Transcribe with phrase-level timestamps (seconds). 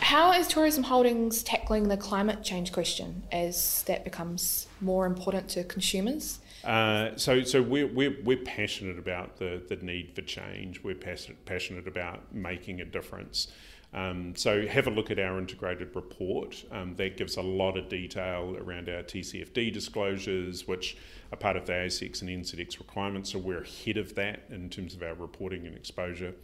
[0.00, 5.64] How is Tourism Holdings tackling the climate change question as that becomes more important to
[5.64, 6.40] consumers?
[6.64, 10.82] Uh, so, so we're, we're, we're passionate about the, the need for change.
[10.82, 13.48] We're passionate, passionate about making a difference.
[13.96, 16.62] Um, so, have a look at our integrated report.
[16.70, 20.98] Um, that gives a lot of detail around our TCFD disclosures, which
[21.32, 23.32] are part of the ASX and NZX requirements.
[23.32, 26.34] So, we're ahead of that in terms of our reporting and exposure.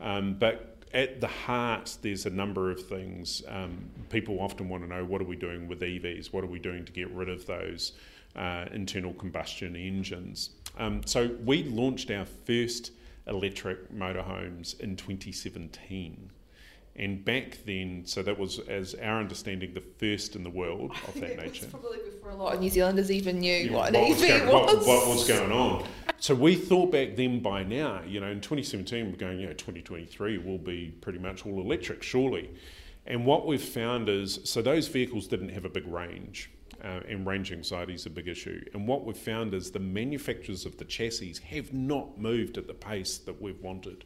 [0.00, 3.42] Um, but at the heart, there's a number of things.
[3.48, 6.32] Um, people often want to know what are we doing with EVs?
[6.32, 7.92] What are we doing to get rid of those
[8.34, 10.50] uh, internal combustion engines?
[10.78, 12.92] Um, so we launched our first
[13.26, 16.30] electric motorhomes in 2017.
[16.96, 21.14] And back then, so that was, as our understanding, the first in the world of
[21.14, 21.66] that nature.
[21.66, 24.28] probably before a lot of New Zealanders even knew yeah, what an what EV was.
[24.28, 25.84] Going, what, what, was going on?
[26.18, 29.52] So we thought back then by now, you know, in 2017, we're going, you know,
[29.54, 32.50] 2023 will be pretty much all electric, surely.
[33.06, 36.50] And what we've found is, so those vehicles didn't have a big range.
[36.82, 38.62] Uh, and range anxiety is a big issue.
[38.74, 42.74] And what we've found is the manufacturers of the chassis have not moved at the
[42.74, 44.04] pace that we've wanted.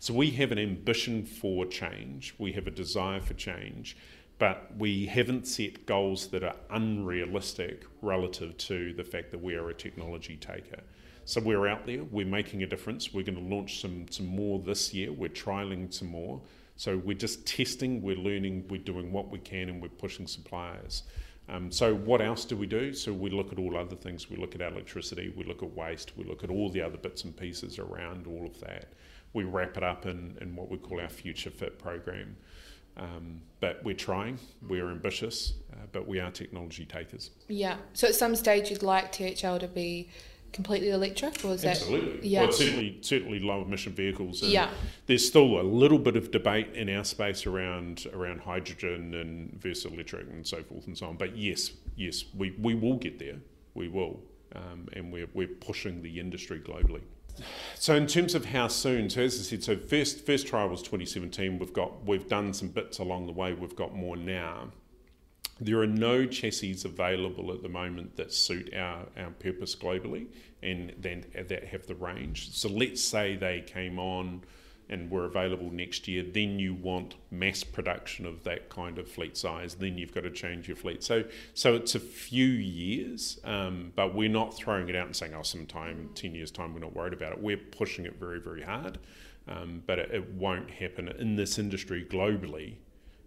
[0.00, 3.96] So we have an ambition for change, we have a desire for change,
[4.38, 9.70] but we haven't set goals that are unrealistic relative to the fact that we are
[9.70, 10.82] a technology taker.
[11.24, 13.12] So we're out there, we're making a difference.
[13.12, 16.40] We're going to launch some, some more this year, we're trialing some more.
[16.76, 21.02] So we're just testing, we're learning, we're doing what we can, and we're pushing suppliers.
[21.48, 22.94] Um, so what else do we do?
[22.94, 24.30] So we look at all other things.
[24.30, 27.24] We look at electricity, we look at waste, we look at all the other bits
[27.24, 28.92] and pieces around all of that
[29.32, 32.36] we wrap it up in, in what we call our Future Fit program.
[32.96, 37.30] Um, but we're trying, we're ambitious, uh, but we are technology takers.
[37.48, 37.76] Yeah.
[37.92, 40.08] So at some stage you'd like THL to be
[40.52, 42.16] completely electric, or is Absolutely.
[42.16, 42.24] that?
[42.24, 42.42] Yeah.
[42.42, 44.42] Well, certainly, certainly low emission vehicles.
[44.42, 44.70] yeah.
[45.06, 49.92] There's still a little bit of debate in our space around around hydrogen and versus
[49.92, 51.16] electric and so forth and so on.
[51.16, 53.36] But yes, yes, we, we will get there.
[53.74, 54.20] We will,
[54.56, 57.02] um, and we're we're pushing the industry globally
[57.74, 60.82] so in terms of how soon, so as I said, so first first trial was
[60.82, 61.58] 2017.
[61.58, 63.52] We've got we've done some bits along the way.
[63.52, 64.68] We've got more now.
[65.60, 70.26] There are no chassis available at the moment that suit our, our purpose globally
[70.62, 72.54] and then that have the range.
[72.54, 74.42] So let's say they came on
[74.88, 79.36] and were available next year, then you want mass production of that kind of fleet
[79.36, 79.74] size.
[79.74, 81.02] Then you've got to change your fleet.
[81.02, 85.34] So, so it's a few years, um, but we're not throwing it out and saying,
[85.34, 88.62] "Oh, sometime ten years time, we're not worried about it." We're pushing it very, very
[88.62, 88.98] hard,
[89.46, 92.76] um, but it, it won't happen in this industry globally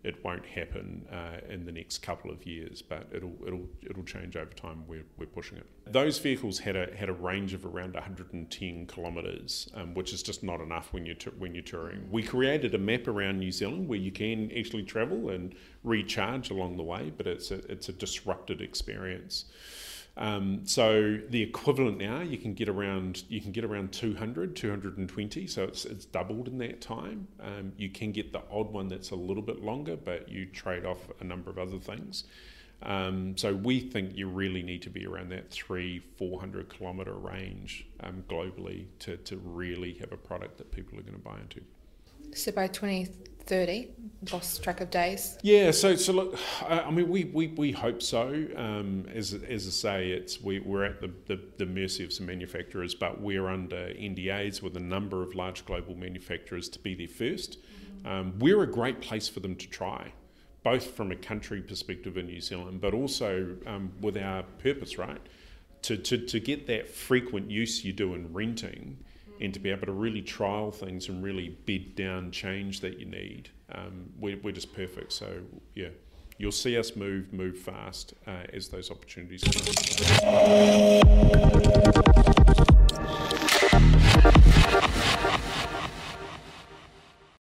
[0.03, 4.35] it won't happen uh, in the next couple of years, but it'll it'll it'll change
[4.35, 4.83] over time.
[4.87, 5.65] We're, we're pushing it.
[5.85, 10.43] Those vehicles had a had a range of around 110 kilometres, um, which is just
[10.43, 12.07] not enough when you're t- when you're touring.
[12.09, 15.53] We created a map around New Zealand where you can actually travel and
[15.83, 19.45] recharge along the way, but it's a it's a disrupted experience.
[20.17, 25.47] Um, so the equivalent now, you can get around you can get around 200, 220.
[25.47, 27.27] So it's it's doubled in that time.
[27.39, 30.85] Um, you can get the odd one that's a little bit longer, but you trade
[30.85, 32.25] off a number of other things.
[32.83, 37.85] Um, so we think you really need to be around that three, 400 kilometre range
[37.99, 41.61] um, globally to, to really have a product that people are going to buy into.
[42.33, 42.67] So by
[43.45, 43.89] 2030,
[44.31, 45.37] lost track of days?
[45.41, 46.37] Yeah, so so look,
[46.67, 48.45] I mean, we, we, we hope so.
[48.55, 52.27] Um, as, as I say, it's we, we're at the, the, the mercy of some
[52.27, 57.07] manufacturers, but we're under NDAs with a number of large global manufacturers to be there
[57.07, 58.07] 1st mm-hmm.
[58.07, 60.11] um, we're a great place for them to try,
[60.63, 65.21] both from a country perspective in New Zealand, but also um, with our purpose, right?
[65.83, 68.99] To, to, to get that frequent use you do in renting
[69.41, 73.05] and to be able to really trial things and really bed down change that you
[73.05, 75.11] need, um, we're, we're just perfect.
[75.11, 75.39] So,
[75.75, 75.89] yeah,
[76.37, 79.61] you'll see us move, move fast uh, as those opportunities come.